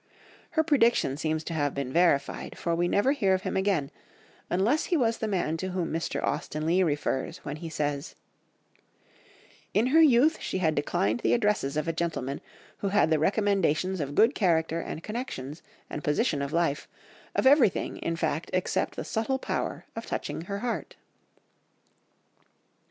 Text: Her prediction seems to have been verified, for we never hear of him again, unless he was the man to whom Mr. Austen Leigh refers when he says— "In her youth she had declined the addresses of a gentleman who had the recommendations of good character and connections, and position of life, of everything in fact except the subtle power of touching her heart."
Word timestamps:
Her 0.57 0.63
prediction 0.63 1.15
seems 1.15 1.43
to 1.43 1.53
have 1.53 1.75
been 1.75 1.93
verified, 1.93 2.57
for 2.57 2.73
we 2.73 2.87
never 2.87 3.11
hear 3.11 3.35
of 3.35 3.43
him 3.43 3.55
again, 3.55 3.91
unless 4.49 4.85
he 4.85 4.97
was 4.97 5.19
the 5.19 5.27
man 5.27 5.57
to 5.57 5.73
whom 5.73 5.93
Mr. 5.93 6.23
Austen 6.23 6.65
Leigh 6.65 6.81
refers 6.81 7.37
when 7.45 7.57
he 7.57 7.69
says— 7.69 8.15
"In 9.75 9.85
her 9.93 10.01
youth 10.01 10.39
she 10.41 10.57
had 10.57 10.73
declined 10.73 11.19
the 11.19 11.33
addresses 11.35 11.77
of 11.77 11.87
a 11.87 11.93
gentleman 11.93 12.41
who 12.79 12.87
had 12.87 13.11
the 13.11 13.19
recommendations 13.19 14.01
of 14.01 14.15
good 14.15 14.33
character 14.33 14.79
and 14.81 15.03
connections, 15.03 15.61
and 15.87 16.03
position 16.03 16.41
of 16.41 16.51
life, 16.51 16.87
of 17.35 17.45
everything 17.45 17.97
in 17.97 18.15
fact 18.15 18.49
except 18.53 18.95
the 18.95 19.03
subtle 19.03 19.37
power 19.37 19.85
of 19.95 20.07
touching 20.07 20.41
her 20.45 20.57
heart." 20.61 20.95